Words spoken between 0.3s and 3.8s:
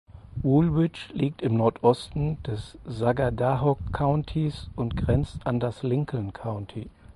Woolwich liegt im Nordosten des Sagadahoc